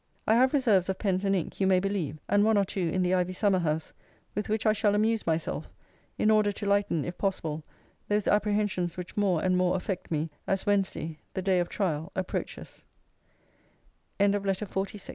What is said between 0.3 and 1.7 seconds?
have reserves of pens and ink, you